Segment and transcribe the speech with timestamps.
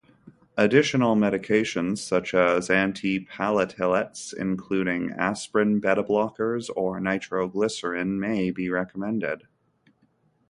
[0.57, 9.47] Additional medications such as antiplatelets including aspirin, beta blockers, or nitroglycerin may be recommended.